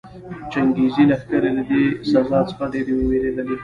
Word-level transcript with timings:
چنګېزي 0.51 1.03
لښکرې 1.09 1.51
له 1.57 1.63
دې 1.69 1.83
سزا 2.09 2.39
څخه 2.49 2.65
ډېرې 2.73 2.93
ووېرېدلې. 2.95 3.55